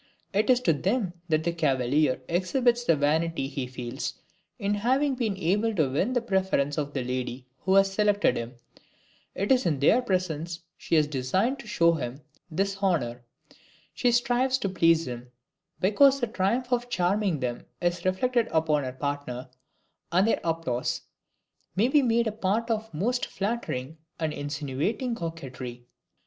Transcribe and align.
It 0.33 0.49
is 0.49 0.61
to 0.61 0.73
them 0.73 1.13
that 1.29 1.43
the 1.43 1.51
cavalier 1.53 2.23
exhibits 2.27 2.83
the 2.83 2.95
vanity 2.95 3.45
he 3.47 3.67
feels 3.67 4.15
in 4.57 4.73
having 4.73 5.13
been 5.13 5.37
able 5.37 5.75
to 5.75 5.91
win 5.91 6.13
the 6.13 6.23
preference 6.23 6.75
of 6.79 6.93
the 6.95 7.03
lady 7.03 7.45
who 7.59 7.75
has 7.75 7.91
selected 7.93 8.35
him; 8.35 8.55
it 9.35 9.51
is 9.51 9.67
in 9.67 9.79
their 9.79 10.01
presence 10.01 10.61
she 10.75 10.95
has 10.95 11.05
deigned 11.05 11.59
to 11.59 11.67
show 11.67 11.93
him 11.93 12.21
this 12.49 12.77
honor; 12.81 13.21
she 13.93 14.11
strives 14.11 14.57
to 14.57 14.69
please 14.69 15.05
them, 15.05 15.29
because 15.79 16.19
the 16.19 16.25
triumph 16.25 16.73
of 16.73 16.89
charming 16.89 17.39
them 17.39 17.67
is 17.79 18.03
reflected 18.03 18.47
upon 18.49 18.83
her 18.83 18.93
partner, 18.93 19.49
and 20.11 20.27
their 20.27 20.39
applause 20.43 21.01
may 21.75 21.87
be 21.87 22.01
made 22.01 22.25
a 22.25 22.31
part 22.31 22.71
of 22.71 22.89
the 22.89 22.97
most 22.97 23.27
flattering 23.27 23.99
and 24.19 24.33
insinuating 24.33 25.13
coquetry. 25.13 25.85